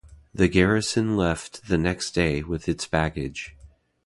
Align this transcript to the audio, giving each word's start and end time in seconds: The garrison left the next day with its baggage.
The 0.33 0.47
garrison 0.47 1.15
left 1.15 1.67
the 1.67 1.77
next 1.77 2.15
day 2.15 2.41
with 2.41 2.67
its 2.67 2.87
baggage. 2.87 3.55